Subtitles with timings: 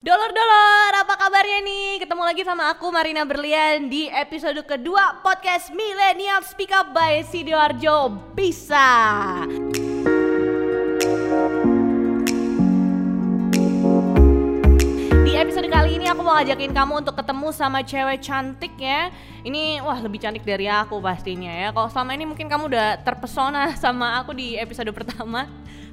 [0.00, 2.00] Dolor-dolor, apa kabarnya nih?
[2.00, 8.08] Ketemu lagi sama aku Marina Berlian di episode kedua podcast Millennial Speak Up by Sidoarjo
[8.32, 8.88] Bisa.
[15.20, 19.12] Di episode kali ini aku mau ngajakin kamu untuk ketemu sama cewek cantik ya.
[19.44, 21.76] Ini wah lebih cantik dari aku pastinya ya.
[21.76, 25.44] Kalau selama ini mungkin kamu udah terpesona sama aku di episode pertama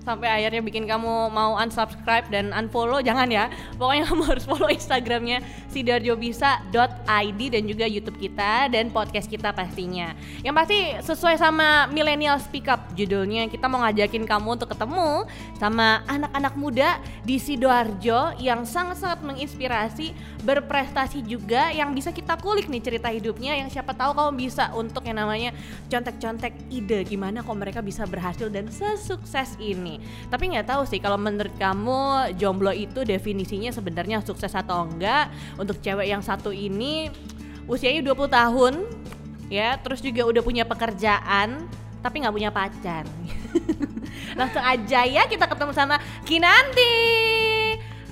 [0.07, 3.51] sampai akhirnya bikin kamu mau unsubscribe dan unfollow jangan ya.
[3.75, 5.43] Pokoknya kamu harus follow instagramnya
[5.75, 10.15] sidarjobisa.id dan juga youtube kita dan podcast kita pastinya.
[10.39, 15.27] Yang pasti sesuai sama millennial speak up judulnya kita mau ngajakin kamu untuk ketemu
[15.59, 16.89] sama anak-anak muda
[17.27, 20.13] di Sidoarjo yang sangat-sangat menginspirasi
[20.45, 25.03] berprestasi juga yang bisa kita kulik nih cerita hidupnya yang siapa tahu kamu bisa untuk
[25.03, 25.51] yang namanya
[25.91, 29.96] contek-contek ide gimana kok mereka bisa berhasil dan sesukses ini
[30.27, 35.29] tapi nggak tahu sih kalau menurut kamu jomblo itu definisinya sebenarnya sukses atau enggak.
[35.55, 37.09] Untuk cewek yang satu ini
[37.67, 38.73] usianya 20 tahun
[39.51, 41.67] ya, terus juga udah punya pekerjaan
[42.01, 43.03] tapi nggak punya pacar.
[44.39, 46.95] Langsung aja ya kita ketemu sama Kinanti.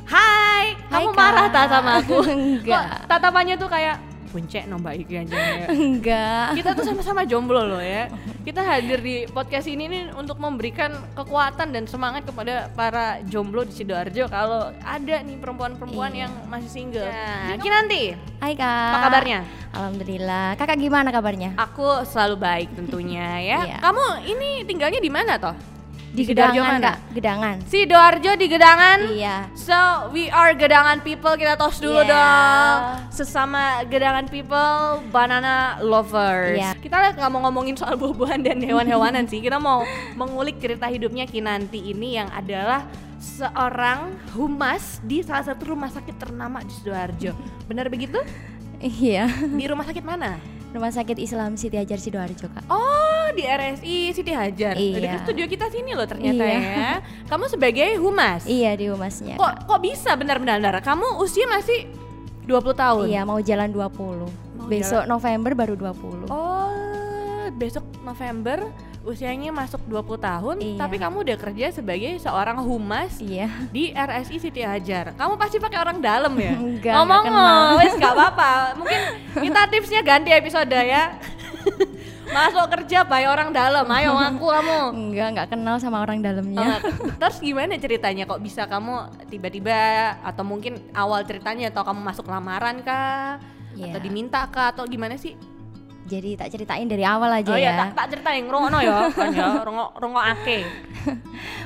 [0.06, 1.18] Hai, Hai, kamu Kak.
[1.18, 2.18] marah tak sama aku?
[2.30, 2.70] Enggak.
[2.70, 3.98] Kok tatapannya tuh kayak
[4.36, 5.68] puncak no mbak Iki aja ya.
[5.72, 6.48] Enggak.
[6.60, 8.12] kita tuh sama-sama jomblo loh ya.
[8.44, 13.72] Kita hadir di podcast ini nih untuk memberikan kekuatan dan semangat kepada para jomblo di
[13.72, 16.22] Sidoarjo kalau ada nih perempuan-perempuan Iya.
[16.22, 17.08] yang masih single.
[17.08, 18.92] Nah, Kinanti, Hai kak.
[18.92, 19.40] apa kabarnya?
[19.72, 20.48] Alhamdulillah.
[20.56, 21.56] Kakak gimana kabarnya?
[21.56, 23.60] Aku selalu baik tentunya ya.
[23.64, 23.78] Iya.
[23.80, 25.56] Kamu ini tinggalnya di mana toh?
[26.16, 26.88] Di Sidoarjo Gedangan mana?
[26.88, 26.98] kak.
[27.12, 27.56] Gedangan.
[27.68, 29.00] Sidoarjo di Gedangan.
[29.12, 29.38] Iya.
[29.54, 29.76] So
[30.10, 32.08] we are Gedangan people kita tos dulu Yeah.
[32.08, 32.80] dong
[33.12, 36.56] sesama Gedangan people banana lovers.
[36.56, 36.72] Iya.
[36.80, 39.44] Kita nggak mau ngomongin soal buah-buahan dan hewan-hewanan sih.
[39.44, 39.84] Kita mau
[40.16, 42.88] mengulik cerita hidupnya Kinanti ini yang adalah
[43.20, 47.36] seorang humas di salah satu rumah sakit ternama di Sidoarjo.
[47.68, 48.24] Benar begitu?
[48.80, 49.28] Iya.
[49.52, 50.40] Di rumah sakit mana?
[50.76, 52.68] Rumah Sakit Islam Siti Hajar Sidoarjo kak.
[52.68, 54.76] Oh, di RSI Siti Hajar.
[54.76, 55.00] Iya.
[55.00, 56.60] Dekat studio kita sini loh ternyata Iya.
[56.60, 56.92] ya.
[57.26, 58.44] Kamu sebagai humas.
[58.44, 59.40] Iya di humasnya.
[59.40, 60.76] Kok kok bisa benar-benar?
[60.84, 61.88] Kamu usia masih
[62.44, 63.08] 20 tahun.
[63.08, 64.28] Iya mau jalan 20
[64.68, 68.68] Besok November baru 20 Oh, besok November
[69.06, 70.78] usianya masuk 20 tahun, Iya.
[70.82, 73.48] tapi kamu udah kerja sebagai seorang humas Iya.
[73.70, 75.14] di RSI Siti Hajar.
[75.14, 76.58] Kamu pasti pakai orang dalam ya?
[76.60, 77.78] Enggak, Ngomong enggak kenal.
[77.78, 78.52] wes gak apa-apa.
[78.76, 79.02] Mungkin
[79.40, 81.14] kita tipsnya ganti episode ya.
[82.26, 83.86] Masuk kerja by orang dalam.
[83.88, 84.78] Ayo ngaku kamu.
[84.92, 86.82] Enggak, enggak kenal sama orang dalamnya.
[86.82, 88.94] Oh, Terus gimana ceritanya kok bisa kamu
[89.30, 89.78] tiba-tiba
[90.20, 93.38] atau mungkin awal ceritanya atau kamu masuk lamaran kah?
[93.78, 93.94] Iya.
[93.94, 95.38] Atau diminta kah atau gimana sih?
[96.06, 97.66] Jadi tak ceritain dari awal aja oh ya.
[97.66, 100.62] iya, tak, tak ceritain ngrungokno ya, kan ya, rungok ake.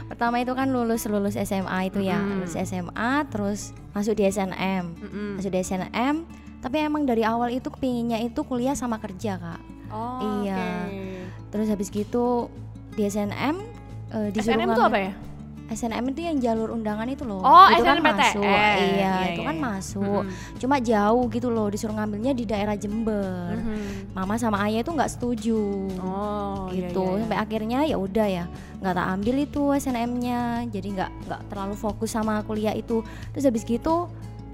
[0.08, 2.24] Pertama itu kan lulus lulus SMA itu ya.
[2.24, 2.40] Mm.
[2.40, 4.84] Lulus SMA terus masuk di SNM.
[4.96, 5.30] Mm-mm.
[5.36, 6.16] Masuk di SNM,
[6.64, 9.62] tapi emang dari awal itu kepinginnya itu kuliah sama kerja, Kak.
[9.92, 10.88] Oh, Iya.
[10.88, 11.04] oke.
[11.52, 12.48] Terus habis gitu
[12.96, 13.56] di SNM
[14.12, 15.12] eh, disuruh SNM itu apa ya?
[15.69, 17.40] SNM itu yang jalur undangan itu loh.
[17.40, 18.18] Oh, itu kan SNMPTN.
[18.18, 18.44] masuk.
[18.44, 19.63] Iya, Iya, itu iya, kan iya.
[19.63, 20.22] masuk.
[20.25, 20.57] Mm-mm.
[20.57, 23.53] Cuma jauh gitu loh, disuruh ngambilnya di daerah Jember.
[23.56, 24.12] Mhm.
[24.12, 25.62] Mama sama ayah itu nggak setuju.
[26.00, 27.19] Oh, gitu iya, iya.
[27.22, 28.46] sampai akhirnya ya udah ya
[28.79, 33.62] nggak tak ambil itu SNM-nya jadi nggak nggak terlalu fokus sama kuliah itu terus habis
[33.62, 34.08] gitu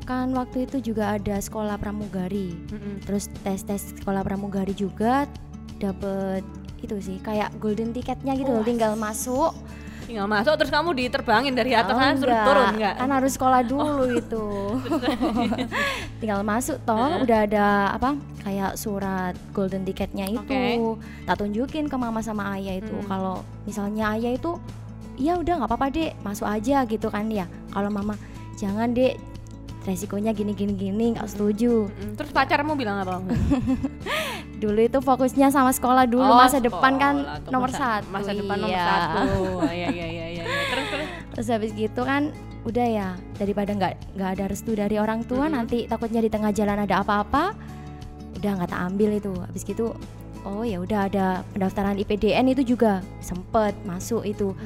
[0.03, 3.05] kan waktu itu juga ada sekolah pramugari Mm-mm.
[3.05, 5.29] terus tes tes sekolah pramugari juga
[5.77, 6.41] dapet
[6.81, 8.67] itu sih kayak golden tiketnya gitu loh Wah.
[8.67, 9.53] tinggal masuk
[10.05, 12.93] Tinggal masuk terus kamu diterbangin dari atas Oh, sana suruh turun enggak?
[12.95, 14.45] kan harus sekolah dulu itu
[16.21, 17.23] tinggal masuk toh Heeh.
[17.23, 21.01] udah ada apa kayak surat golden tiketnya itu Oke.
[21.25, 23.07] tak tunjukin ke mama sama ayah itu Hmm.
[23.07, 23.35] kalau
[23.65, 24.61] misalnya ayah itu
[25.15, 28.13] iya udah nggak apa-apa dek masuk aja gitu kan ya kalau mama
[28.55, 29.17] jangan dek
[29.83, 32.13] resikonya gini gini gini nggak setuju Mm-mm.
[32.15, 33.21] Terus pacarmu bilang apa?
[34.65, 38.31] dulu itu fokusnya sama sekolah dulu Oh, masa depan kan sekolah, nomor masa- satu Masa
[38.33, 38.85] depan nomor iya.
[38.87, 39.19] satu.
[39.55, 40.43] Oh, Iya iya iya iya.
[40.43, 40.43] iya.
[40.65, 41.07] Terus terus.
[41.31, 42.33] terus habis gitu kan
[42.63, 45.53] udah ya daripada nggak nggak ada restu dari orang tua Mm-mm.
[45.55, 47.53] nanti takutnya di tengah jalan ada apa-apa
[48.35, 49.93] udah nggak tak ambil itu habis gitu
[50.41, 54.57] oh ya udah ada pendaftaran IPDN itu juga sempet masuk itu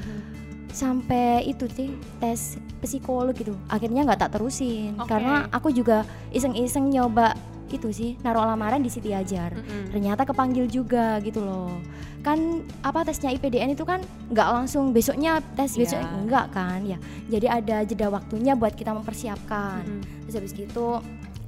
[0.69, 1.89] sampai itu sih
[2.19, 5.09] tes psikolog gitu akhirnya nggak tak terusin Oke.
[5.09, 7.35] karena aku juga iseng-iseng nyoba
[7.71, 9.89] itu sih naruh lamaran di Siti Ajar Mm-mm.
[9.89, 11.77] ternyata kepanggil juga gitu loh
[12.19, 12.35] kan
[12.81, 15.79] apa tesnya IPDN itu kan nggak langsung besoknya tes Iya.
[15.79, 20.01] besok enggak kan ya jadi ada jeda waktunya buat kita mempersiapkan Mm-mm.
[20.23, 20.99] terus habis gitu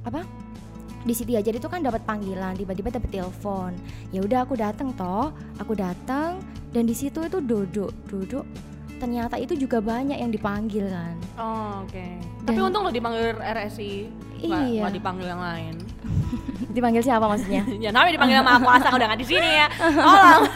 [0.02, 0.24] apa
[1.02, 3.74] di Siti Ajar itu kan dapat panggilan tiba-tiba dapat telepon
[4.08, 6.38] ya udah aku datang toh aku datang
[6.70, 8.46] dan di situ itu duduk duduk
[8.96, 12.06] ternyata itu juga banyak yang dipanggil kan Oh, oke.
[12.44, 14.04] Tapi Dan- untung lo dipanggil RSI.
[14.38, 14.84] Iya.
[14.84, 15.74] nggak dipanggil yang lain.
[16.74, 19.66] dipanggil siapa maksudnya ya namanya dipanggil sama aku asal udah nggak di sini ya.
[19.72, 20.42] Tolong.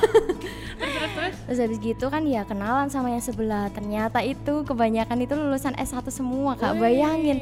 [0.77, 1.35] terus terus terus.
[1.49, 6.05] terus habis gitu kan ya kenalan sama yang sebelah ternyata itu kebanyakan itu lulusan S1
[6.11, 6.81] semua kak Wih.
[6.85, 7.39] bayangin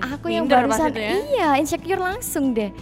[0.00, 1.12] aku yang Minder barusan ya.
[1.28, 2.72] iya insecure langsung deh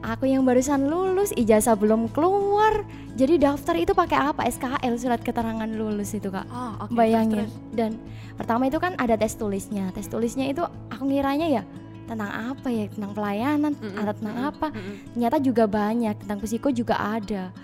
[0.00, 2.86] aku yang barusan lulus ijazah belum keluar
[3.18, 6.94] jadi daftar itu pakai apa SKL surat keterangan lulus itu kak Oh, oke.
[6.94, 7.74] bayangin terus, terus.
[7.74, 7.90] dan
[8.38, 11.62] pertama itu kan ada tes tulisnya tes tulisnya itu aku ngiranya ya
[12.10, 14.66] tentang apa ya tentang pelayanan Mm-mm, atau tentang apa.
[14.74, 14.94] Mm-mm.
[15.14, 17.54] ternyata juga banyak tentang psiko juga ada.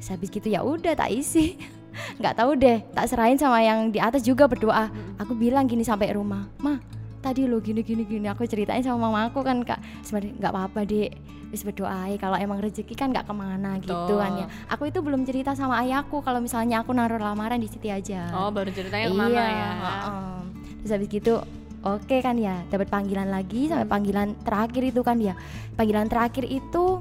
[0.00, 1.60] Terus habis gitu ya udah tak isi.
[2.22, 4.88] Nggak tahu deh tak serahin sama yang di atas juga berdoa.
[4.88, 5.20] Mm-mm.
[5.20, 6.80] aku bilang gini sampai rumah mah
[7.20, 9.78] tadi lo gini gini gini aku ceritain sama mama aku kan kak.
[10.02, 11.12] Sebenarnya nggak apa-apa dek
[11.50, 14.46] wis berdoa kalau emang rezeki kan nggak ke mana gitu kan ya.
[14.70, 18.30] Aku itu belum cerita sama ayahku kalau misalnya aku naruh lamaran di Siti aja.
[18.30, 19.70] Oh, baru ceritanya ke mama iya, ya.
[19.76, 20.38] heeh.
[20.80, 21.34] terus habis gitu
[21.80, 23.92] oke kan ya dapat panggilan lagi sampai Hmm.
[23.92, 25.34] panggilan terakhir itu kan ya
[25.74, 27.00] panggilan terakhir itu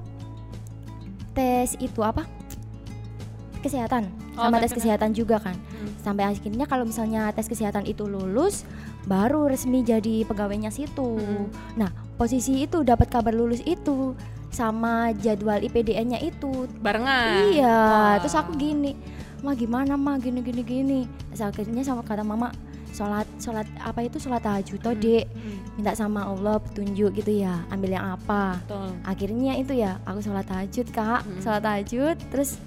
[1.31, 2.25] tes itu apa
[3.59, 4.07] kesehatan
[4.39, 5.91] Oh, sama tes kesehatan juga kan Hmm.
[5.99, 8.63] sampai akhirnya kalau misalnya tes kesehatan itu lulus
[9.03, 11.51] baru resmi jadi pegawainya situ Hmm.
[11.75, 14.15] nah posisi itu dapat kabar lulus itu
[14.49, 17.53] sama jadwal IPDN-nya itu Barengan.
[17.53, 18.13] Iya, Wah.
[18.17, 18.97] terus aku gini,
[19.39, 20.99] ma gimana ma gini gini gini.
[21.29, 22.49] Terus akhirnya sama kata mama,
[22.91, 27.31] sholat sholat apa itu sholat tahajud toh Hmm, dek, hmm, minta sama Allah petunjuk gitu
[27.35, 28.59] ya, ambil yang apa.
[28.61, 28.89] Betul.
[29.03, 31.39] Akhirnya itu ya, aku sholat tahajud kak, Hmm.
[31.39, 32.57] sholat tahajud, terus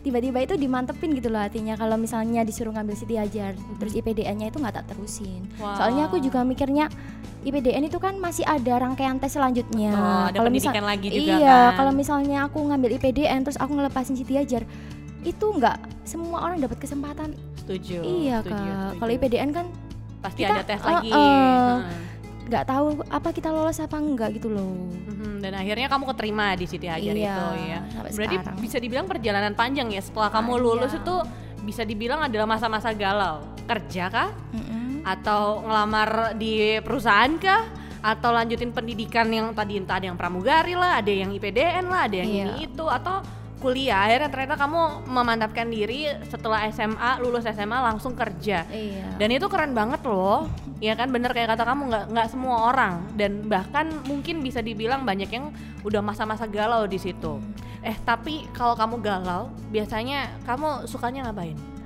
[0.00, 4.56] tiba-tiba itu dimantepin gitu loh hatinya kalau misalnya disuruh ngambil Siti Hajar terus IPDN-nya itu
[4.56, 5.76] nggak tak terusin Wah.
[5.76, 6.88] soalnya aku juga mikirnya
[7.42, 11.52] IPDN itu kan masih ada rangkaian tes selanjutnya Oh, ada Kalau misal- lagi juga iya
[11.68, 11.76] kan.
[11.76, 14.64] kalau misalnya aku ngambil IPDN terus aku ngelepasin Siti Hajar
[15.20, 17.36] itu nggak semua orang dapat kesempatan
[17.72, 17.98] setuju.
[18.02, 19.66] iya setuju, kak kalau IPDN kan
[20.20, 21.10] pasti kita- ada tes uh, lagi.
[21.10, 21.20] uh.
[21.78, 21.80] Hmm.
[22.42, 24.74] nggak tahu apa kita lolos apa enggak gitu loh
[25.06, 27.78] Mhm, Dan akhirnya kamu keterima di Siti Hajar Iya, itu ya.
[28.10, 28.56] Berarti sekarang.
[28.58, 31.14] bisa dibilang perjalanan panjang ya setelah kamu lulus itu
[31.60, 33.38] bisa dibilang adalah masa-masa galau.
[33.64, 34.28] Kerja kah?
[34.50, 35.00] Mm-mm.
[35.02, 37.68] Atau ngelamar di perusahaan kah?
[38.02, 42.16] Atau lanjutin pendidikan yang tadi entah ada yang pramugari lah, ada yang IPDN lah, ada
[42.16, 42.44] yang Iya.
[42.50, 43.20] ini itu atau
[43.60, 48.64] kuliah akhirnya ternyata kamu memantapkan diri setelah SMA lulus SMA langsung kerja.
[48.66, 49.20] Iya.
[49.20, 50.48] Dan itu keren banget loh.
[50.80, 51.12] Ya kan?
[51.12, 53.04] Bener kayak kata kamu nggak nggak semua orang.
[53.14, 55.52] Dan bahkan mungkin bisa dibilang banyak yang
[55.84, 57.36] udah masa-masa galau di situ.
[57.84, 61.79] Eh tapi kalau kamu galau biasanya kamu sukanya ngapain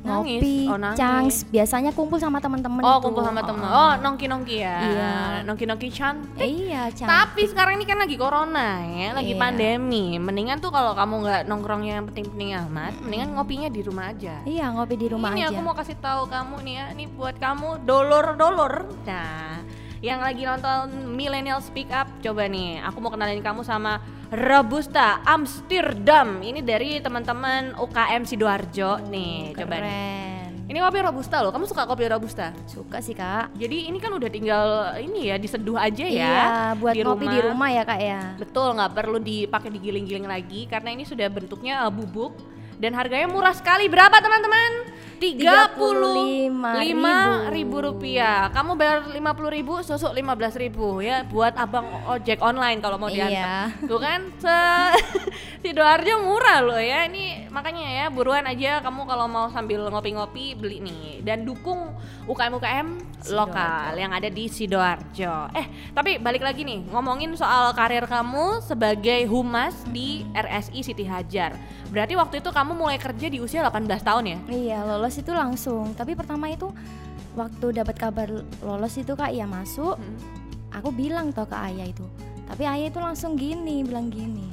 [0.00, 0.40] Nangis?
[0.40, 0.96] ngopi Oh, nangis.
[0.96, 3.04] Changs biasanya kumpul sama teman-teman oh itu.
[3.04, 3.68] kumpul sama temen Oh.
[3.68, 5.12] oh nongki nongki ya Iya.
[5.44, 9.40] nongki nongki cantik iya Changs tapi sekarang ini kan lagi corona ya, lagi Iya.
[9.40, 10.16] pandemi.
[10.16, 14.40] Mendingan tuh kalau kamu nggak nongkrongnya yang penting-penting amat, mendingan ngopinya di rumah aja.
[14.42, 17.36] iya ngopi di rumah ini aja aku mau kasih tahu kamu nih ya, ini buat
[17.36, 18.88] kamu dolor-dolor.
[19.04, 19.60] Nah,
[20.00, 24.00] yang lagi nonton Millennial Speak Up, coba nih, aku mau kenalin kamu sama
[24.30, 26.38] Robusta Amsterdam.
[26.38, 29.82] Ini dari teman-teman UKM Sidoarjo nih, coba nih.
[29.82, 31.50] keren Ini kopi Robusta loh.
[31.50, 32.54] Kamu suka kopi Robusta?
[32.70, 36.14] suka sih kak Jadi ini kan udah tinggal ini ya diseduh aja ya.
[36.14, 36.42] iya
[36.78, 41.02] buat ngopi di rumah ya kak ya Betul, nggak perlu dipakai digiling-giling lagi karena ini
[41.02, 42.38] sudah bentuknya uh, bubuk
[42.78, 43.90] dan harganya murah sekali.
[43.90, 44.94] Berapa teman-teman?
[45.20, 46.24] Tiga puluh
[46.80, 48.48] lima ribu rupiah.
[48.48, 52.96] Kamu bayar lima puluh ribu, susu lima belas ribu ya buat abang ojek online kalau
[52.96, 53.76] mau diantar.
[53.76, 53.84] Iya.
[53.84, 54.56] Tuh kan, se
[55.62, 57.04] sidoarjo murah loh ya.
[57.04, 61.92] Ini makanya ya buruan aja kamu kalau mau sambil ngopi-ngopi beli nih dan dukung
[62.24, 62.88] UKM-UKM
[63.28, 65.52] lokal yang ada di Sidoarjo.
[65.52, 71.52] Eh, tapi balik lagi nih ngomongin soal karir kamu sebagai humas di RSI Siti Hajar.
[71.90, 74.38] Berarti waktu itu kamu mulai kerja di usia 18 tahun ya?
[74.46, 75.94] Iya lolos itu langsung.
[75.94, 76.70] Tapi pertama itu
[77.34, 78.28] waktu dapat kabar
[78.60, 79.96] lolos itu kak ya masuk.
[79.96, 80.18] Hmm.
[80.70, 82.06] Aku bilang toh ke ayah itu.
[82.46, 84.46] Tapi ayah itu langsung gini bilang gini.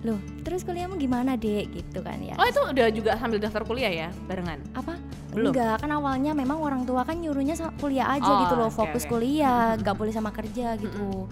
[0.00, 2.34] Loh terus kuliahmu gimana dek gitu kan ya.
[2.40, 4.58] Oh itu udah juga sambil daftar kuliah ya barengan?
[4.72, 4.96] Apa?
[5.30, 5.52] Belum?
[5.54, 9.14] Enggak kan awalnya memang orang tua kan nyuruhnya kuliah aja Oh, gitu loh fokus oke.
[9.14, 11.28] kuliah nggak boleh sama kerja gitu.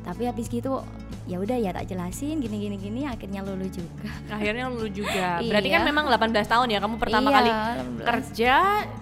[0.00, 0.80] Tapi habis gitu
[1.28, 4.10] ya udah ya tak jelasin gini gini gini akhirnya lulus juga.
[4.26, 5.38] Akhirnya lu juga.
[5.50, 5.88] Berarti kan Iya.
[5.88, 8.08] memang 18 tahun ya kamu pertama Iya, kali 18.
[8.08, 8.54] kerja,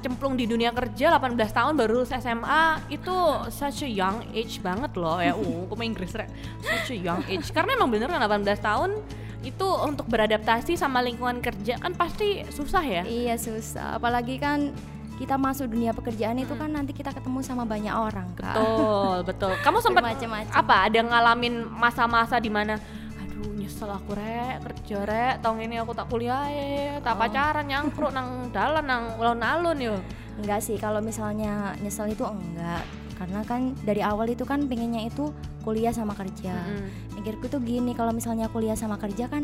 [0.05, 3.17] cemplung di dunia kerja 18 tahun baru lulus SMA itu
[3.49, 5.33] such a young age banget loh ya.
[5.39, 6.29] Uh, aku main Inggris rek.
[6.61, 7.49] Such a young age.
[7.55, 8.91] Karena emang bener kan 18 tahun
[9.39, 13.03] itu untuk beradaptasi sama lingkungan kerja kan pasti susah ya.
[13.07, 14.75] Iya susah, apalagi kan
[15.19, 18.55] kita masuk dunia pekerjaan itu kan nanti kita ketemu sama banyak orang kak.
[18.55, 19.53] Betul, betul.
[19.67, 20.07] Kamu sempat
[20.55, 20.87] apa?
[20.87, 22.79] Ada ngalamin masa-masa di mana
[23.19, 27.21] aduh nyesel aku rek kerja rek tahun ini aku tak kuliah ya tak Oh.
[27.21, 29.97] pacaran nyangkruk nang dalan nang alun-alun yo
[30.39, 32.87] Enggak sih, kalau misalnya nyesel itu enggak.
[33.19, 35.35] Karena kan dari awal itu kan pengennya itu
[35.67, 36.55] kuliah sama kerja.
[36.55, 37.19] Mm-mm.
[37.19, 39.43] Mikirku tuh gini, kalau misalnya kuliah sama kerja kan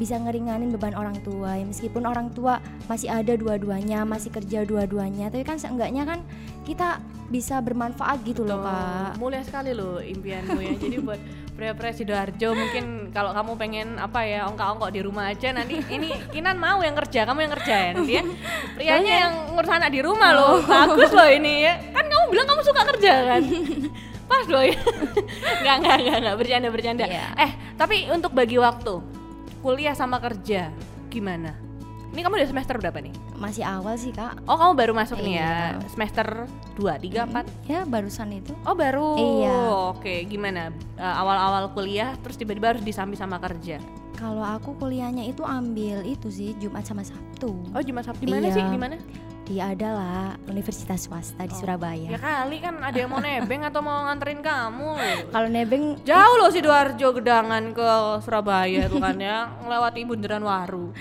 [0.00, 1.56] bisa ngeringanin beban orang tua.
[1.56, 2.58] Ya, meskipun orang tua
[2.88, 6.20] masih ada dua-duanya, masih kerja dua-duanya, tapi kan seenggaknya kan
[6.64, 9.12] kita bisa bermanfaat gitu loh, Tuh, Kak.
[9.16, 10.74] mulia sekali loh impianmu ya.
[10.76, 11.20] Jadi buat
[11.52, 16.56] pria-pria sidoarjo mungkin kalau kamu pengen apa ya ongkak-ongkok di rumah aja nanti ini Kinan
[16.56, 17.90] mau yang kerja kamu yang kerja ya.
[17.96, 18.22] Nanti ya
[18.76, 20.60] prianya yang ngurus anak di rumah loh.
[20.64, 21.76] Bagus loh ini ya.
[21.92, 23.42] Kan kamu bilang kamu suka kerja kan?
[24.28, 24.76] Pas loh ya.
[25.64, 26.36] Nggak nggak nggak nggak.
[26.36, 27.04] Bercanda bercanda.
[27.08, 27.26] Iya.
[27.36, 29.21] eh tapi untuk bagi waktu
[29.62, 30.68] kuliah sama kerja
[31.08, 31.54] gimana
[32.12, 34.44] ini kamu udah semester berapa nih Masih awal sih, Kak.
[34.44, 35.88] oh kamu baru masuk nih ya Iya.
[35.88, 36.26] semester
[36.76, 38.52] 2, 3, 4 Ya, barusan itu.
[38.62, 39.16] Oh baru.
[39.16, 39.58] Iya.
[39.90, 40.70] Oke, gimana?
[40.94, 43.80] Eh, awal-awal kuliah terus tiba-tiba harus disambi sama kerja.
[44.14, 47.50] Kalau aku kuliahnya itu ambil itu sih Jumat sama Sabtu.
[47.72, 48.54] Oh Jumat Sabtu di mana Iya.
[48.54, 48.62] sih?
[48.62, 48.78] Di
[49.42, 49.48] mana?
[49.48, 51.58] Di adalah Universitas swasta di Oh.
[51.58, 52.08] Surabaya.
[52.08, 54.90] Ya kali kan ada yang mau nebeng atau mau nganterin kamu.
[55.30, 57.88] Kalau nebeng Jauh loh sidoarjo gedangan ke
[58.22, 60.94] Surabaya tuh kan ya, ngelewati bundaran Waru.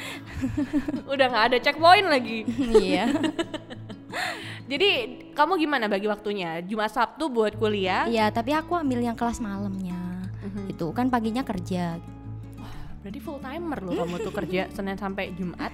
[1.11, 2.45] Udah nggak ada checkpoint lagi.
[2.75, 3.05] iya.
[4.71, 4.89] Jadi
[5.35, 6.63] kamu gimana bagi waktunya?
[6.63, 8.07] Jumat Sabtu buat kuliah?
[8.07, 9.99] Iya, tapi aku ambil yang kelas malamnya.
[10.41, 10.71] Mhm.
[10.71, 11.99] Itu kan paginya kerja.
[13.01, 15.73] Berarti full timer loh kamu tuh kerja Senin sampai Jumat.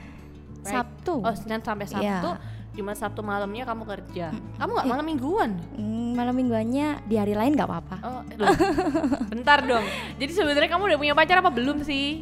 [0.64, 0.74] right?
[0.74, 1.22] Sabtu.
[1.22, 2.04] Oh Senin sampai Sabtu.
[2.04, 2.57] Iya.
[2.78, 4.30] Jumat Sabtu malamnya kamu kerja.
[4.56, 5.52] Kamu nggak malam mingguan?
[5.74, 7.98] Hmm, malam mingguannya di hari lain nggak apa-apa.
[8.00, 8.54] Oh, loh.
[9.34, 9.82] bentar dong.
[10.16, 12.22] Jadi sebenarnya kamu udah punya pacar apa belum sih?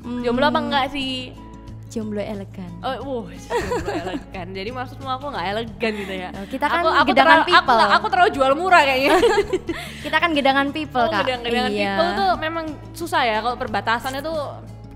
[0.00, 1.36] Hmm, Jomblo apa enggak sih?
[1.90, 2.70] Jomblo elegan.
[2.80, 4.46] Oh, wow, jomblo elegan.
[4.56, 6.28] Jadi maksudmu aku nggak elegan gitu ya?
[6.32, 7.76] Oh, kita kan aku, aku gedangan terlalu, aku, people.
[7.76, 9.10] nggak- aku terlalu jual murah kayaknya.
[10.06, 11.20] Kita kan gedangan people, Oh, Kak.
[11.20, 11.84] gedang-gedangan iya.
[11.92, 12.64] people tuh memang
[12.94, 14.38] susah ya kalau perbatasannya tuh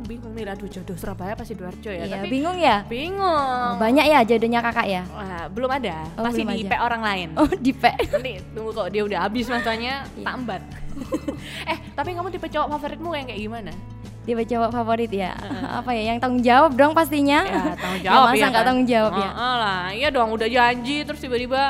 [0.04, 2.04] bingung nih aduh jodoh Surabaya pasti Sidoarjo ya.
[2.04, 2.84] Iya, Tapi bingung ya?
[2.84, 3.72] bingung.
[3.76, 5.02] Banyak ya jodohnya kakak ya?
[5.08, 6.04] Wah, belum ada.
[6.14, 6.68] Oh, Masih belum di aja.
[6.68, 7.28] IP orang lain.
[7.34, 7.84] Oh, di P.
[8.06, 10.24] Nanti tunggu kok dia udah habis masanya Iya.
[10.24, 10.62] tambat.
[11.72, 13.72] eh, tapi kamu tipe cowok favoritmu yang kayak gimana?
[14.24, 15.32] Tipe cowok favorit ya?
[15.74, 16.02] Apa ya?
[16.08, 17.40] Yang tanggung jawab dong pastinya.
[17.42, 18.64] Ya, tanggung jawab masa ya nggak kan?
[18.64, 19.28] tanggung jawab ya?
[19.28, 21.62] Heeh lah, iya dong udah janji terus tiba-tiba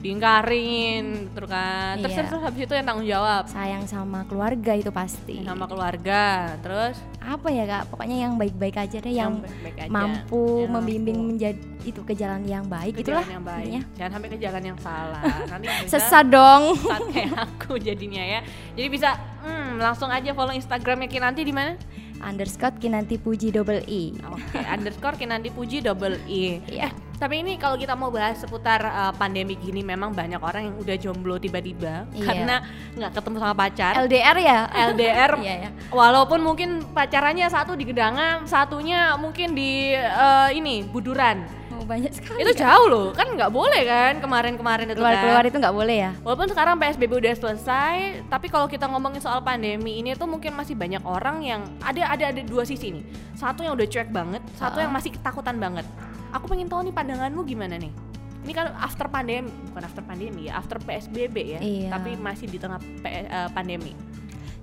[0.00, 1.94] diingkarin terus kan.
[1.98, 2.24] Terus, Iya.
[2.24, 5.40] terus habis itu yang tanggung jawab Sayang sama keluarga itu pasti.
[5.40, 6.56] sama keluarga.
[6.58, 7.92] Terus Apa ya kak?
[7.92, 9.90] Pokoknya yang baik-baik aja deh, yang, baik-baik aja.
[9.92, 11.30] mampu Yang membimbing mampu.
[11.30, 13.60] menjadi itu ke jalan yang baik ke itulah jalan yang baik.
[13.62, 13.82] intinya.
[13.94, 15.22] Jangan sampai ke jalan yang salah.
[15.52, 16.62] Nanti Sesat dong.
[16.74, 18.40] sesat kayak aku jadinya ya.
[18.72, 21.76] Jadi bisa hmm, langsung aja follow Instagramnya Kinanti di mana?
[22.20, 24.12] Underscore kinanti puji double i.
[24.26, 26.60] Oke, underscore Kinanti Puji double I.
[26.66, 26.88] Iya.
[27.20, 30.96] Tapi ini kalau kita mau bahas seputar uh, pandemi gini, memang banyak orang yang udah
[30.96, 32.24] jomblo tiba-tiba Iya.
[32.24, 32.56] karena
[32.96, 33.92] nggak ketemu sama pacar.
[34.00, 34.58] LDR ya?
[34.88, 35.70] LDR, Iya ya.
[35.92, 41.44] walaupun mungkin pacarannya satu di gedangan, satunya mungkin di uh, ini buduran.
[41.76, 42.40] Oh, banyak sekali.
[42.40, 45.48] Itu jauh loh, kan nggak boleh kan kemarin-kemarin itu keluar-keluar kan.
[45.48, 46.10] itu nggak boleh ya?
[46.24, 47.96] Walaupun sekarang PSBB udah selesai,
[48.28, 52.32] tapi kalau kita ngomongin soal pandemi ini tuh mungkin masih banyak orang yang ada ada
[52.32, 53.04] ada dua sisi nih.
[53.36, 55.84] Satu yang udah cuek banget, satu yang masih ketakutan banget.
[56.30, 57.92] Aku pengen tahu nih pandanganmu gimana nih.
[58.40, 61.88] Ini kan after pandemi, bukan after pandemi ya, after PSBB ya, Iya.
[61.92, 63.92] tapi masih di tengah P- eh, pandemi.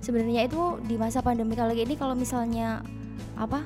[0.02, 2.82] Sebenarnya itu di masa pandemi kali ini kalau misalnya
[3.34, 3.62] apa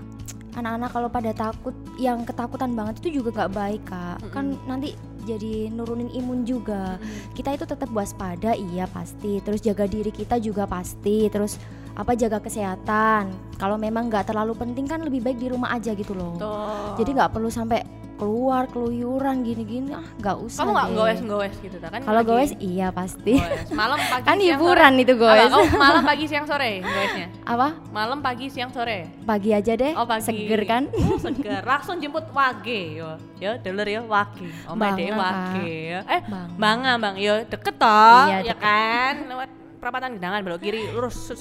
[0.53, 4.33] anak-anak kalau pada takut yang ketakutan banget itu juga nggak baik kak Mm-mm.
[4.33, 4.93] kan nanti
[5.25, 7.01] jadi nurunin imun juga
[7.33, 11.57] kita itu tetap waspada iya pasti terus jaga diri kita juga pasti terus
[11.93, 16.13] apa jaga kesehatan kalau memang nggak terlalu penting kan lebih baik di rumah aja gitu
[16.13, 16.97] loh Tuh.
[16.97, 21.77] jadi nggak perlu sampai keluar keluyuran gini-gini ah nggak usah kamu nggak goes goes gitu
[21.83, 21.99] kan?
[22.01, 23.67] kalau goes iya pasti goes.
[23.73, 25.13] malam pagi kan hiburan itu.
[25.13, 27.27] Apa, goes kamu malam pagi siang sore goesnya.
[27.43, 29.11] apa Malam pagi siang sore.
[29.27, 30.23] pagi aja deh Oh pagi.
[30.23, 31.61] seger kan Oh, seger.
[31.63, 33.11] Langsung jemput wage yo.
[33.37, 34.49] Yo deler yo wage.
[34.65, 35.99] Oh my day wage.
[36.01, 36.49] Eh Bang.
[36.57, 37.15] bangga bang.
[37.19, 38.23] Yo deket toh.
[38.25, 38.63] Iya, ya deket.
[38.63, 39.15] kan.
[39.27, 39.49] Lewat
[39.83, 41.35] perapatan gedangan belok kiri lurus.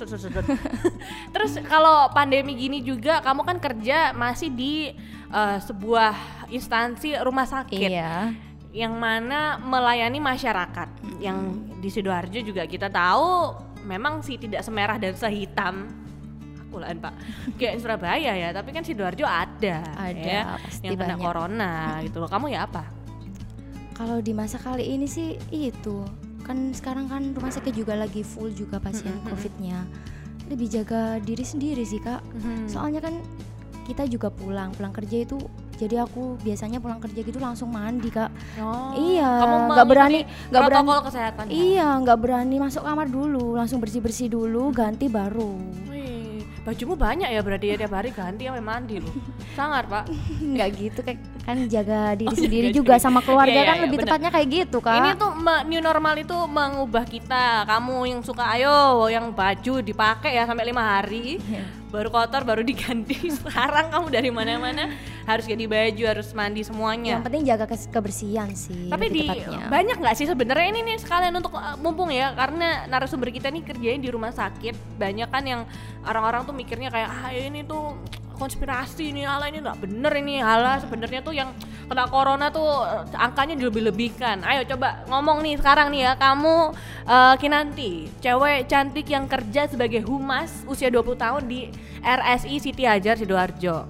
[1.34, 4.90] Terus kalau pandemi gini juga kamu kan kerja masih di
[5.30, 7.90] eh, sebuah instansi rumah sakit.
[7.94, 8.34] Iya.
[8.74, 10.90] Yang mana melayani masyarakat.
[11.22, 11.38] Yang
[11.78, 13.54] di Sidoarjo juga kita tahu
[13.86, 15.86] memang sih tidak semerah dan sehitam.
[16.66, 17.14] Aku lah pak.
[17.62, 21.22] Kayak Surabaya ya tapi kan Sidoarjo ada Ada, ya, pasti yang kena banyak.
[21.22, 22.30] corona gitu loh.
[22.32, 22.90] Kamu ya apa?
[23.94, 26.02] Kalau di masa kali ini sih itu
[26.44, 29.32] kan sekarang kan rumah sakit juga lagi full juga pasien Mm-mm, mm-mm.
[29.34, 29.80] COVID-nya.
[30.52, 32.22] Lebih jaga diri sendiri sih kak.
[32.68, 33.16] Soalnya kan
[33.88, 35.38] kita juga pulang pulang kerja itu
[35.82, 38.30] jadi aku biasanya pulang kerja gitu langsung mandi kak.
[38.62, 40.20] oh, iya, nggak berani
[40.54, 40.86] nggak berani.
[40.86, 41.54] protokol kesehatan ya?
[41.58, 45.58] Iya nggak berani masuk kamar dulu langsung bersih bersih dulu ganti baru.
[45.90, 49.10] Wih, bajumu banyak ya berarti ya tiap hari ganti sampai mandi loh.
[49.58, 50.06] Sangar, Pak.
[50.38, 53.04] nggak gitu kayak kan jaga diri Oh, sendiri jaga juga diri.
[53.04, 54.08] sama keluarga Iya, iya, kan iya, lebih bener.
[54.08, 55.32] tepatnya kayak gitu kak Ini tuh
[55.66, 57.46] new normal itu mengubah kita.
[57.66, 61.42] Kamu yang suka ayo yang baju dipakai ya sampai lima hari.
[61.42, 61.66] Iya.
[61.90, 63.18] Baru kotor baru diganti.
[63.36, 64.94] Sekarang kamu dari mana-mana
[65.24, 67.18] harus ganti baju, harus mandi semuanya.
[67.18, 69.68] yang penting jaga kebersihan sih Tapi di tepatnya.
[69.68, 73.62] banyak nggak sih sebenarnya ini nih sekalian untuk uh, mumpung ya karena narasumber kita nih
[73.62, 75.62] kerjanya di rumah sakit banyak kan yang
[76.02, 77.94] orang-orang tuh mikirnya kayak ah ini tuh
[78.42, 81.54] konspirasi nih ala ini nggak bener ini ala sebenarnya tuh yang
[81.86, 84.42] kena corona tuh uh, angkanya dilebih-lebihkan.
[84.42, 86.74] Ayo coba ngomong nih sekarang nih ya kamu
[87.06, 91.70] uh, Kinanti cewek cantik yang kerja sebagai humas usia 20 tahun di
[92.02, 93.86] RSI Siti Hajar Sidoarjo.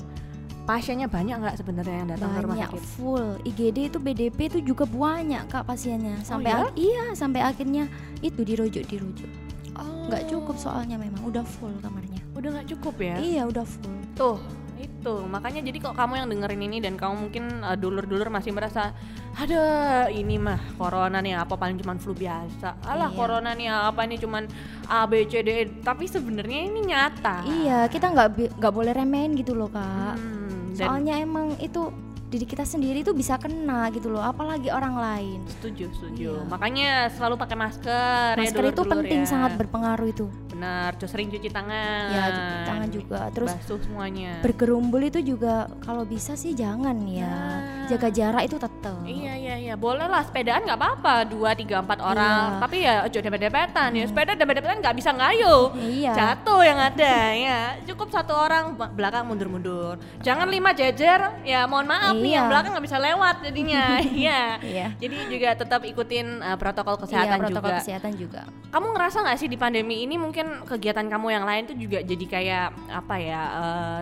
[0.61, 2.83] Pasiennya banyak nggak sebenarnya yang datang ke rumah banyak sakit?
[2.91, 6.57] full IGD itu BDP itu juga banyak kak pasiennya sampai ya?
[6.63, 7.85] ak- iya sampai akhirnya
[8.19, 9.31] itu dirujuk dirujuk
[9.71, 10.05] Oh.
[10.05, 12.10] nggak cukup soalnya memang udah full kamarnya
[12.41, 13.15] Udah nggak cukup ya?
[13.17, 14.37] iya udah full Tuh,
[14.75, 18.91] itu makanya jadi kok kamu yang dengerin ini dan kamu mungkin uh, dulur-dulur masih merasa
[19.31, 19.61] ada
[20.09, 22.75] ini mah corona nih apa paling cuman flu biasa.
[22.83, 23.15] Alah Iya.
[23.15, 24.43] corona nih apa ini cuman
[24.85, 27.45] A B C D E tapi sebenarnya ini nyata.
[27.47, 31.93] iya kita nggak bi- nggak boleh remehin gitu loh kak Hmm, dan soalnya emang itu
[32.27, 36.31] diri kita sendiri itu bisa kena gitu loh apalagi orang lain setuju setuju.
[36.37, 36.47] Iya.
[36.47, 38.29] Makanya selalu pakai masker.
[38.33, 39.29] ya, masker itu dulur-dulur penting ya.
[39.29, 40.25] sangat berpengaruh itu
[40.61, 40.93] benar.
[41.01, 42.05] Terus sering cuci tangan.
[42.13, 43.21] ya cuci tangan juga.
[43.33, 44.31] Terus basuh semuanya.
[44.45, 47.19] bergerumbul itu juga kalau bisa sih jangan ya.
[47.21, 47.89] Ya.
[47.91, 49.73] jaga jarak itu tetap Iya iya iya.
[49.73, 51.25] Boleh lah sepedaan nggak apa-apa.
[51.25, 52.21] Dua tiga empat orang.
[52.21, 52.59] Iya.
[52.61, 55.63] tapi ya ojo dempet-dempetan ya sepeda dempet-dempetan nggak bisa ngayuh.
[55.73, 56.13] Iya.
[56.13, 57.59] Jatuh yang ada ya.
[57.89, 59.97] Cukup satu orang belakang mundur-mundur.
[60.21, 62.37] Jangan lima jejer ya mohon maaf nih Iya.
[62.37, 63.83] yang belakang nggak bisa lewat jadinya.
[64.11, 64.41] Iya.
[64.61, 64.87] Iya.
[65.01, 67.79] Jadi juga tetap ikutin uh, protokol iya kesehatan protokol juga.
[67.81, 68.41] kesehatan juga.
[68.69, 72.25] Kamu ngerasa nggak sih di pandemi ini mungkin kegiatan kamu yang lain tuh juga jadi
[72.27, 74.01] kayak apa ya eh,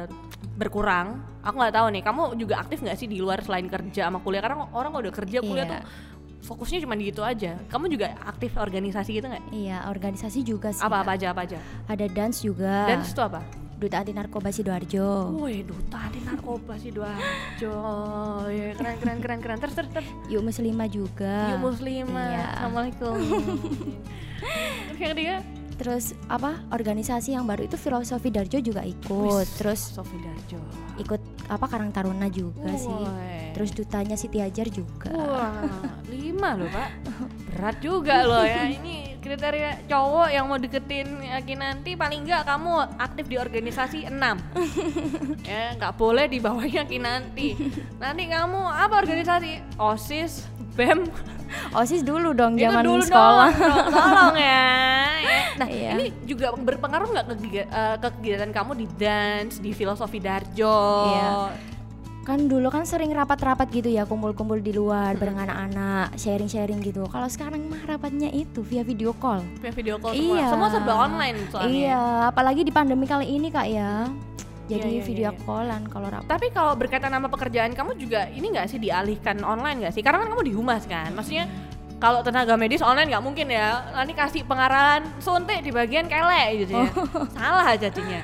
[0.55, 4.19] berkurang aku nggak tahu nih kamu juga aktif nggak sih di luar selain kerja sama
[4.19, 5.71] kuliah karena orang kalau udah kerja kuliah Iya.
[5.71, 5.81] tuh
[6.39, 10.79] fokusnya cuma di gitu aja kamu juga aktif organisasi gitu nggak iya organisasi juga sih
[10.79, 13.43] apa apa aja apa aja ada dance juga dan itu apa
[13.79, 17.75] duta anti narkoba sidoarjo Woi, duta anti narkoba sih Doarjo.
[18.51, 19.57] Ya, keren keren keren keren.
[19.57, 20.07] Terus terus terus.
[20.27, 22.27] yuk muslimah juga Yuk muslimah.
[22.27, 22.45] Iya.
[22.59, 23.15] Assalamualaikum.
[24.89, 25.35] terus yang ketiga
[25.79, 29.47] terus apa organisasi yang baru itu filosofi darjo juga ikut.
[29.47, 30.59] Wis, terus Sofi Darjo.
[30.99, 32.91] ikut apa karang taruna juga sih.
[32.91, 33.55] Woi.
[33.55, 35.09] terus dutanya Siti Hajar juga.
[35.15, 35.63] Wah,
[36.11, 36.89] lima loh pak.
[37.55, 38.67] Berat juga loh ya.
[38.67, 44.35] Ini kriteria cowok yang mau deketin Aki nanti Paling enggak kamu aktif di organisasi enam.
[45.49, 47.57] Ya nggak boleh di bawahnya nanti.
[47.97, 49.79] Nanti kamu apa organisasi?
[49.81, 50.45] OSIS,
[50.77, 51.09] BEM
[51.73, 53.49] osis dulu dong Itu zaman dulu sekolah.
[53.51, 54.67] dong, tolong- ya.
[55.55, 55.89] Nah Iya.
[55.93, 60.77] ini juga berpengaruh nggak ke, eh, ke kegiatan kamu di dance, di filosofi Darjo?
[61.07, 61.31] Iya.
[62.19, 67.01] kan dulu kan sering rapat-rapat gitu ya kumpul-kumpul di luar bareng anak-anak sharing-sharing gitu.
[67.03, 69.41] Kalau sekarang mah rapatnya itu via video call.
[69.57, 70.45] Via video call semua, Iya.
[70.47, 71.73] semua serba online soalnya.
[71.73, 74.05] Iya apalagi di pandemi kali ini kak ya
[74.69, 75.41] jadi Iya, iya, video iya, iya.
[75.41, 79.81] callan kalau rapat Tapi kalau berkaitan sama pekerjaan kamu juga ini nggak sih dialihkan online
[79.81, 79.99] nggak sih?
[79.99, 81.49] Karena kan kamu di humas kan, maksudnya
[81.97, 83.89] kalau tenaga medis online nggak mungkin ya.
[83.91, 86.87] Nanti kasih pengarahan suntik di bagian kelek gitu ya.
[87.35, 88.21] Salah jadinya.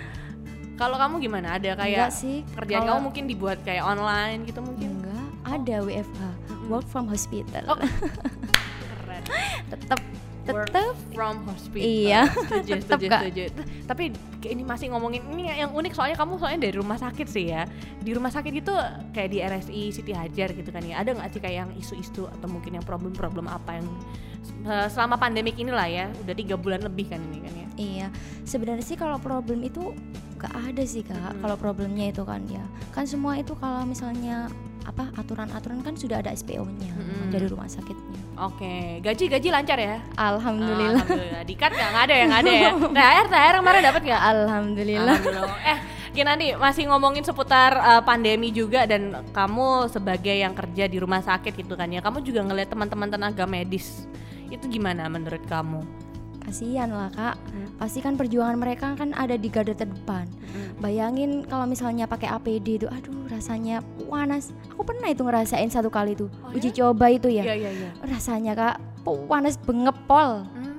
[0.76, 1.56] Kalau kamu gimana?
[1.56, 4.90] Ada kayak enggak sih kerjaan kalau- kamu mungkin dibuat kayak online gitu mungkin?
[4.96, 6.22] enggak ada WFH
[6.66, 7.78] work from hospital Oh.
[9.02, 9.24] Keren.
[9.68, 10.00] tetap
[10.46, 11.86] tetap from hospital.
[11.86, 13.22] Iya, setuju, tetep, setuju, Kak.
[13.26, 13.44] setuju.
[13.90, 14.04] Tapi
[14.42, 17.66] kayak ini masih ngomongin ini yang unik soalnya kamu soalnya dari rumah sakit sih ya.
[18.02, 18.74] Di rumah sakit itu
[19.12, 21.02] kayak di RSI Siti Hajar gitu kan ya.
[21.02, 23.88] Ada nggak sih kayak yang isu-isu atau mungkin yang problem-problem apa yang
[24.70, 27.68] eh, selama pandemik inilah ya, udah tiga bulan lebih kan ini kan ya.
[27.76, 28.08] Iya,
[28.48, 29.92] sebenarnya sih kalau problem itu
[30.40, 31.18] gak ada sih kak.
[31.18, 31.42] Mm-mm.
[31.42, 34.48] Kalau problemnya itu kan ya, kan semua itu kalau misalnya
[34.86, 37.34] apa aturan-aturan kan sudah ada SPO-nya Mm-mm.
[37.34, 38.22] dari rumah sakitnya.
[38.38, 39.98] Oke, gaji-gaji lancar ya?
[40.14, 41.02] Alhamdulillah.
[41.02, 41.44] Alhamdulillah.
[41.44, 42.70] Dikat nggak ada ya, nggak ada ya.
[42.96, 44.22] THR, THR kemarin dapat nggak?
[44.22, 45.18] Alhamdulillah.
[45.18, 45.58] Alhamdulillah.
[45.66, 45.80] Eh,
[46.16, 51.52] Kinandi masih ngomongin seputar uh, pandemi juga dan kamu sebagai yang kerja di rumah sakit
[51.60, 52.00] gitu kan ya.
[52.00, 54.08] Kamu juga ngeliat teman-teman tenaga medis.
[54.48, 56.05] Itu gimana menurut kamu?
[56.46, 57.36] Kasihan lah kak.
[57.50, 57.68] Hmm.
[57.76, 60.30] Pasti kan perjuangan mereka kan ada di garda terdepan.
[60.78, 64.54] Bayangin kalau misalnya pakai APD itu, aduh rasanya panas.
[64.72, 67.44] Aku pernah itu ngerasain satu kali tuh Oh uji coba itu ya.
[67.44, 67.90] Iya, iya, iya.
[68.06, 68.76] Rasanya kak
[69.26, 70.46] panas bengepol.
[70.46, 70.74] Hmm.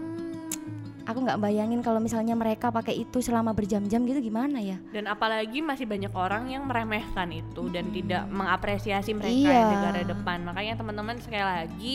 [1.06, 4.74] Aku nggak bayangin kalau misalnya mereka pakai itu selama berjam-jam gitu gimana ya?
[4.90, 9.54] Dan apalagi masih banyak orang yang meremehkan itu dan tidak mengapresiasi mereka Iya.
[9.54, 10.38] yang di garda depan.
[10.42, 11.94] Makanya teman-teman sekali lagi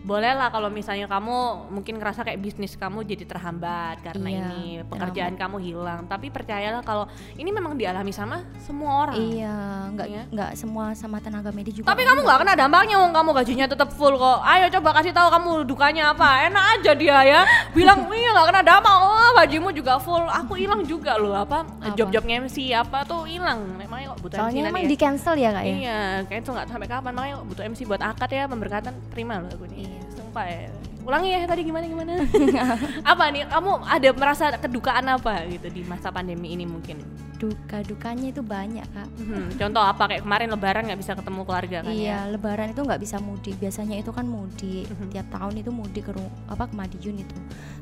[0.00, 1.36] bolehlah kalau misalnya kamu
[1.68, 6.80] mungkin ngerasa kayak bisnis kamu jadi terhambat karena Iya, ini pekerjaan kamu hilang tapi percayalah
[6.80, 9.56] kalau ini memang dialami sama semua orang Iya,
[9.92, 10.22] nggak Iya.
[10.26, 11.84] nggak semua sama tenaga medis juga.
[11.86, 15.28] tapi kamu nggak kena dampaknya wong kamu gajinya tetap full kok ayo coba kasih tahu
[15.30, 19.96] kamu dukanya apa enak aja dia ya bilang iya nggak kena dampak oh gajimu juga
[19.96, 21.92] full aku hilang juga loh apa, Apa?
[21.92, 24.88] job-jobnya MC apa tuh hilang memangnya kok butuh MC Soalnya emang ya?
[24.88, 25.74] di cancel ya kak ya.
[25.74, 29.34] Iya, kayaknya tuh nggak sampai kapan makanya kok butuh MC buat akad ya pemberkatan terima
[29.36, 29.78] loh aku nih.
[29.82, 29.99] Iya.
[30.30, 30.70] Sumpah ya.
[31.02, 32.12] Ulangi ya tadi gimana gimana.
[33.10, 37.02] apa nih kamu ada merasa kedukaan apa gitu di masa pandemi ini mungkin?
[37.34, 39.10] Duka dukanya itu banyak kak.
[39.18, 42.30] Hmm, contoh apa kayak kemarin lebaran nggak bisa ketemu keluarga kan iya, ya?
[42.30, 43.58] Lebaran itu nggak bisa mudik.
[43.58, 44.86] Biasanya itu kan mudik.
[44.86, 45.10] Mhm.
[45.10, 46.12] Tiap tahun itu mudik ke
[46.46, 47.36] apa ke Madiun itu.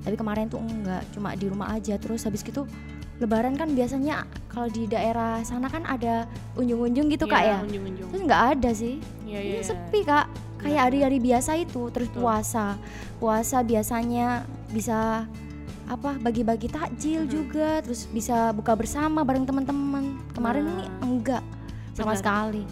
[0.09, 2.01] Tapi kemarin tuh enggak, cuma di rumah aja.
[2.01, 2.65] Terus habis gitu
[3.19, 7.59] Lebaran kan biasanya kalau di daerah sana kan ada unjung-unjung gitu kak ya.
[7.67, 8.09] Unjung-unjung.
[8.15, 9.03] Terus nggak ada sih.
[9.27, 9.63] Iya Ini iya.
[9.67, 10.48] sepi kak.
[10.59, 11.89] Kayak hari-hari biasa itu.
[11.89, 12.21] Terus Betul.
[12.21, 12.67] puasa.
[13.17, 15.25] Puasa biasanya bisa
[15.89, 17.31] apa bagi-bagi takjil Mhm.
[17.31, 17.69] juga.
[17.81, 20.19] Terus bisa buka bersama bareng teman-teman.
[20.33, 20.73] Kemarin Nah.
[20.75, 21.43] ini enggak
[21.93, 22.21] sama Benar.
[22.21, 22.63] sekali.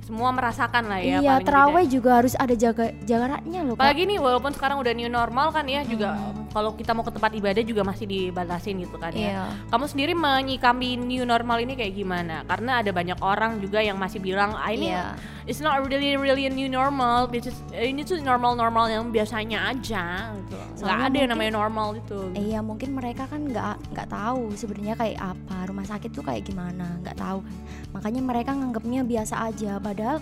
[0.00, 1.22] Semua merasakan lah ya.
[1.22, 1.92] iya, tidak.
[1.92, 3.78] juga harus ada jaga jaraknya loh.
[3.78, 6.39] Apalagi nih walaupun sekarang udah new normal kan ya juga Hmm.
[6.50, 9.30] Kalau kita mau ke tempat ibadah juga masih dibatasin gitu kan ya.
[9.38, 9.44] Iya.
[9.70, 12.42] Kamu sendiri menyikapi new normal ini kayak gimana?
[12.44, 15.14] Karena ada banyak orang juga yang masih bilang, ah ini Iya.
[15.46, 19.70] it's not really really a new normal, this is- ini tuh normal normal yang biasanya
[19.70, 20.34] aja.
[20.42, 20.58] Gitu.
[20.82, 22.18] Soalnya ada yang namanya normal itu.
[22.34, 26.98] Iya mungkin mereka kan nggak nggak tahu sebenarnya kayak apa rumah sakit tuh kayak gimana
[27.00, 27.54] nggak tahu kan
[27.90, 30.18] makanya mereka nganggapnya biasa aja padahal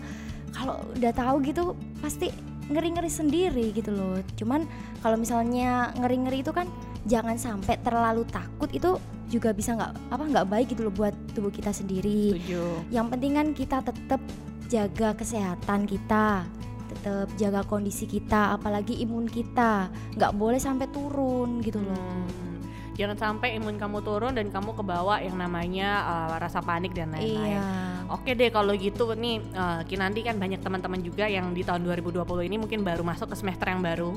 [0.52, 1.64] kalau udah tahu gitu
[2.00, 2.28] pasti
[2.68, 4.68] ngeri-ngeri sendiri gitu loh cuman
[5.00, 6.68] kalau misalnya ngeri-ngeri itu kan
[7.08, 11.52] jangan sampai terlalu takut itu juga bisa nggak apa nggak baik gitu loh buat tubuh
[11.52, 12.92] kita sendiri Setuju.
[12.92, 14.20] yang penting kan kita tetap
[14.68, 16.44] jaga kesehatan kita
[16.88, 21.96] tetap jaga kondisi kita apalagi imun kita nggak boleh sampai turun gitu loh
[22.28, 22.58] Hmm.
[22.98, 27.62] Jangan sampai imun kamu turun dan kamu kebawa yang namanya uh, rasa panik dan lain-lain.
[27.62, 31.84] iya Oke deh kalau gitu nih uh, nanti kan banyak teman-teman juga yang di tahun
[31.84, 34.16] 2020 ini mungkin baru masuk ke semester yang baru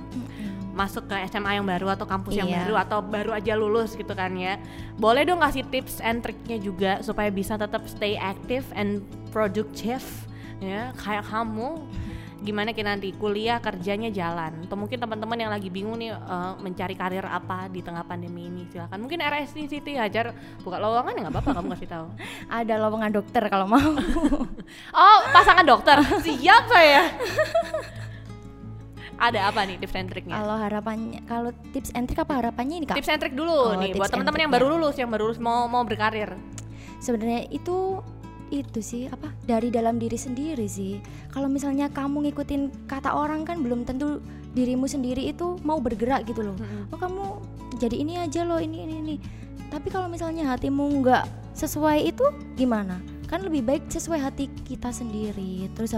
[0.72, 2.64] masuk ke SMA yang baru atau kampus yang Iya.
[2.64, 4.56] baru atau baru aja lulus gitu kan ya.
[4.96, 9.04] Boleh dong kasih tips and triknya juga supaya bisa tetap stay active and
[9.36, 10.04] productive
[10.64, 11.84] ya kayak kamu.
[12.42, 14.66] Gimana kita nanti kuliah kerjanya jalan.
[14.66, 18.66] Atau mungkin teman-teman yang lagi bingung nih eh, mencari karir apa di tengah pandemi ini
[18.68, 18.98] silakan.
[18.98, 20.34] Mungkin RSC City Hajar.
[20.66, 22.08] Buka lowongan ya nggak apa-apa kamu kasih tahu.
[22.62, 23.80] Ada lowongan dokter kalau mau.
[24.96, 26.00] Oh pasangan dokter?
[26.24, 27.04] Siap saya.
[29.22, 30.34] Ada apa nih tips and triknya?
[30.34, 32.98] Kalau harapannya kalau tips and trick apa harapannya ini kak?
[32.98, 35.70] Tips and trick dulu Oh, nih buat teman-teman yang baru lulus yang baru lulus mau
[35.70, 36.34] mau berkarir.
[36.98, 38.02] Sebenarnya itu
[38.52, 41.00] itu sih apa dari dalam diri sendiri sih.
[41.32, 44.20] Kalau misalnya kamu ngikutin kata orang kan belum tentu
[44.52, 46.58] dirimu sendiri itu mau bergerak gitu loh.
[46.92, 47.40] Oh kamu
[47.80, 49.16] jadi ini aja loh ini ini ini.
[49.72, 52.28] Tapi kalau misalnya hatimu nggak sesuai itu
[52.60, 53.00] gimana?
[53.32, 55.72] Kan lebih baik sesuai hati kita sendiri.
[55.72, 55.96] Terus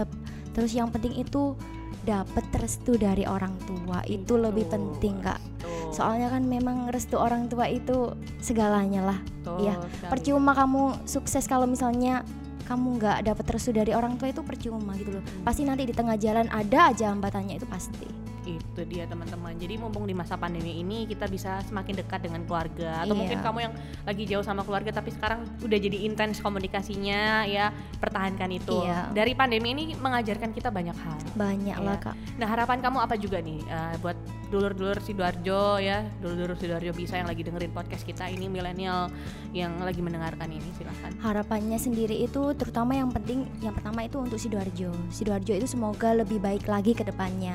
[0.54, 1.58] terus yang penting itu
[2.06, 4.04] dapat restu dari orang tua.
[4.06, 5.40] Itu lebih penting kak.
[5.58, 9.18] Tuh, soalnya kan memang restu orang tua itu segalanya lah.
[9.42, 10.10] Tuh iya, sekali.
[10.12, 12.22] percuma kamu sukses kalau misalnya
[12.64, 15.24] kamu nggak dapat restu dari orang tua itu percuma gitu loh.
[15.44, 20.04] Pasti nanti di tengah jalan ada aja hambatannya itu pasti itu dia teman-teman jadi mumpung
[20.04, 23.20] di masa pandemi ini kita bisa semakin dekat dengan keluarga atau Iya.
[23.20, 28.50] mungkin kamu yang lagi jauh sama keluarga tapi sekarang udah jadi intens komunikasinya ya pertahankan
[28.50, 29.10] itu Iya.
[29.10, 32.04] dari pandemi ini mengajarkan kita banyak hal banyak lah Iya.
[32.04, 34.18] kak Nah harapan kamu apa juga nih eh, buat
[34.50, 39.10] dulur-dulur sidoarjo ya, dulur-dulur sidoarjo bisa yang lagi dengerin podcast kita ini milenial
[39.50, 41.10] yang lagi mendengarkan ini silahkan.
[41.18, 46.38] harapannya sendiri itu terutama yang penting yang pertama itu untuk sidoarjo sidoarjo itu semoga lebih
[46.38, 47.54] baik lagi ke depannya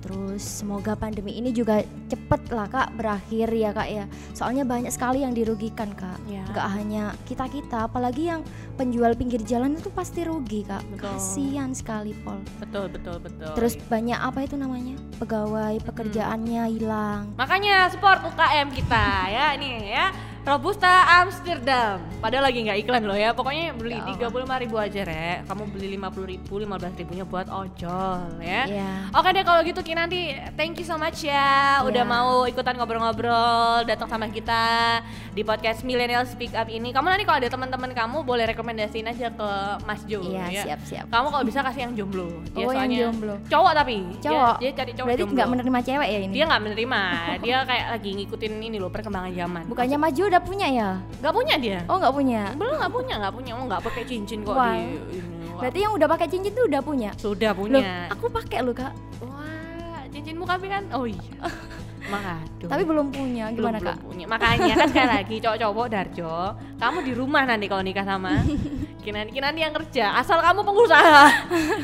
[0.00, 4.04] terus semoga pandemi ini juga cepet lah kak berakhir ya kak ya.
[4.34, 6.18] Soalnya banyak sekali yang dirugikan kak.
[6.30, 6.42] Ya.
[6.50, 8.42] nggak hanya kita kita apalagi yang
[8.74, 10.82] penjual pinggir jalan itu pasti rugi kak.
[10.90, 11.10] Betul.
[11.16, 12.38] kasihan sekali pol.
[12.58, 13.52] Betul betul betul.
[13.56, 14.96] terus banyak apa itu namanya?
[15.18, 17.34] Pegawai pekerjaannya hilang.
[17.38, 20.88] Makanya support UKM kita ya ini ya Robusta
[21.20, 22.00] Amsterdam.
[22.16, 23.36] Padahal lagi nggak iklan loh ya.
[23.36, 25.44] Pokoknya beli tiga puluh ribu aja rek.
[25.44, 28.64] Kamu beli lima puluh ribu, lima belas ribunya buat ojol ya.
[28.64, 28.90] Iya.
[29.12, 32.08] Oke deh kalau gitu Ki nanti thank you so much ya udah Iya.
[32.08, 35.00] mau ikutan ngobrol-ngobrol datang sama kita
[35.30, 36.88] di podcast Millennial Speak Up ini.
[36.90, 39.50] Kamu nanti kalau ada teman-teman kamu boleh rekomendasiin aja ke
[39.84, 40.62] Mas Jo Iya, ya.
[40.64, 41.06] siap-siap.
[41.08, 42.28] Kamu kalau bisa kasih yang jomblo.
[42.50, 43.34] Dia Oh, yang soalnya jomblo.
[43.44, 43.96] Cowok tapi.
[44.18, 44.54] Cowok.
[44.56, 46.32] Dia, dia cari cowok Berarti nggak menerima cewek ya ini?
[46.32, 47.00] dia nggak menerima.
[47.40, 49.62] dia kayak lagi ngikutin ini loh perkembangan zaman.
[49.68, 50.90] Bukannya maju udah punya ya?
[51.18, 51.78] Nggak punya dia.
[51.90, 52.42] Oh nggak punya.
[52.54, 53.52] Belum nggak punya, nggak punya.
[53.58, 54.72] Oh nggak pakai cincin kok Wah.
[54.78, 55.46] di ini.
[55.58, 57.10] Berarti yang udah pakai cincin tuh udah punya.
[57.18, 58.08] sudah Loh, punya.
[58.08, 58.94] aku pakai loh kak.
[59.20, 61.36] Wah, cincinmu kami kan oh iya
[62.10, 62.66] Makanya.
[62.66, 63.96] Tapi belum punya, belum, gimana belum kak?
[64.02, 64.24] punya.
[64.26, 66.34] Makanya kan sekali lagi cowok-cowok Darjo,
[66.80, 68.40] kamu di rumah nanti kalau nikah sama
[69.04, 71.22] Kinani Kinani yang kerja, asal kamu pengusaha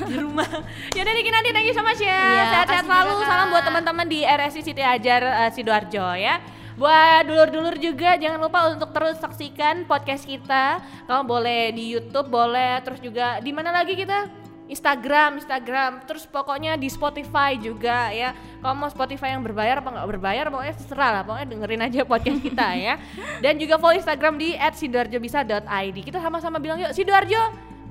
[0.08, 0.48] di rumah.
[0.92, 2.10] Ya udah nih Kinani, thank you so much ya.
[2.10, 3.14] Iya, Sehat-sehat selalu.
[3.22, 6.42] Salam buat teman-teman di RSI Siti Ajar eh, Sidoarjo ya.
[6.76, 10.84] Buat dulur-dulur juga jangan lupa untuk terus saksikan podcast kita.
[11.08, 14.28] Kamu boleh di YouTube, boleh terus juga di mana lagi kita?
[14.66, 18.34] Instagram, Instagram, terus pokoknya di Spotify juga ya.
[18.58, 21.22] Kalau mau Spotify yang berbayar apa nggak berbayar, pokoknya terserah lah.
[21.22, 22.94] Pokoknya dengerin aja podcast kita ya.
[23.38, 25.96] Dan juga follow Instagram di @sidoarjobisa.id.
[26.02, 27.42] Kita sama-sama bilang yuk Sidoarjo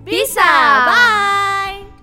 [0.06, 0.52] Bisa.
[0.86, 1.95] Bye.